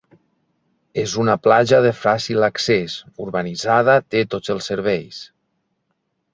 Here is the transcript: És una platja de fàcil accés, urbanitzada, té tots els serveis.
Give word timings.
És 1.01 1.11
una 1.23 1.35
platja 1.47 1.81
de 1.87 1.91
fàcil 1.99 2.47
accés, 2.49 2.97
urbanitzada, 3.27 3.97
té 4.15 4.25
tots 4.35 4.55
els 4.57 4.73
serveis. 4.73 5.25